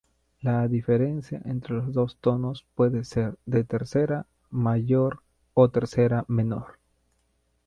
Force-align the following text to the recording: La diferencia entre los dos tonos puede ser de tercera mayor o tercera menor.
La 0.41 0.67
diferencia 0.67 1.43
entre 1.45 1.75
los 1.75 1.93
dos 1.93 2.17
tonos 2.19 2.65
puede 2.73 3.03
ser 3.03 3.37
de 3.45 3.63
tercera 3.63 4.25
mayor 4.49 5.21
o 5.53 5.69
tercera 5.69 6.25
menor. 6.27 6.79